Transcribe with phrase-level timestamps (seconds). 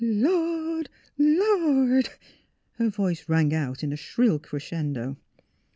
[0.03, 0.89] Lord!
[1.19, 2.09] Lord!''
[2.79, 5.15] Her voice rang out in a shrill crescendo.